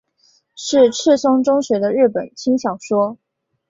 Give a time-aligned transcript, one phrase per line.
[0.55, 3.19] 是赤松中学的日本轻小说。